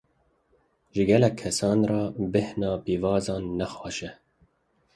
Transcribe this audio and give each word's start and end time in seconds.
Ji 0.93 1.03
gelek 1.09 1.35
kesan 1.41 1.79
re, 1.89 2.01
bêhna 2.31 2.69
pîvazan 2.83 3.43
ne 3.57 3.67
xweş 3.73 3.99
e. 4.09 4.11